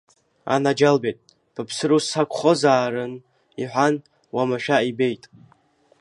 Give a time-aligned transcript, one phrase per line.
[0.53, 1.17] Анаџьалбеит,
[1.53, 3.13] быԥсыр ус сақәхозаарын,—
[3.61, 3.95] иҳәан,
[4.35, 5.23] уамашәа ибеит.